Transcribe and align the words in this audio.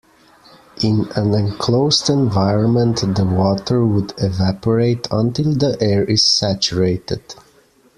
In 0.81 1.07
an 1.15 1.35
enclosed 1.35 2.09
environment 2.09 3.01
the 3.15 3.23
water 3.23 3.85
would 3.85 4.15
evaporate 4.17 5.05
until 5.11 5.53
the 5.53 5.77
air 5.79 6.03
is 6.05 6.23
saturated. 6.25 7.21